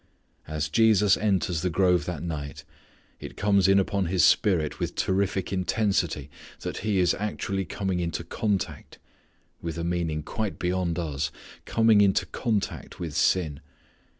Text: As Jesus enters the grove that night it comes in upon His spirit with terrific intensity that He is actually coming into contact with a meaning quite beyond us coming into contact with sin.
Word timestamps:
As 0.47 0.67
Jesus 0.67 1.15
enters 1.15 1.61
the 1.61 1.69
grove 1.69 2.05
that 2.05 2.23
night 2.23 2.63
it 3.19 3.37
comes 3.37 3.67
in 3.67 3.77
upon 3.77 4.07
His 4.07 4.23
spirit 4.25 4.79
with 4.79 4.95
terrific 4.95 5.53
intensity 5.53 6.31
that 6.61 6.77
He 6.77 6.97
is 6.97 7.13
actually 7.13 7.65
coming 7.65 7.99
into 7.99 8.23
contact 8.23 8.97
with 9.61 9.77
a 9.77 9.83
meaning 9.83 10.23
quite 10.23 10.57
beyond 10.57 10.97
us 10.97 11.31
coming 11.65 12.01
into 12.01 12.25
contact 12.25 12.99
with 12.99 13.15
sin. 13.15 13.59